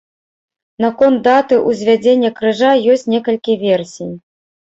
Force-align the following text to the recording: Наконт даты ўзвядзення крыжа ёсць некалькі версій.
Наконт 0.83 1.17
даты 1.27 1.59
ўзвядзення 1.67 2.29
крыжа 2.39 2.71
ёсць 2.93 3.07
некалькі 3.15 3.59
версій. 3.65 4.11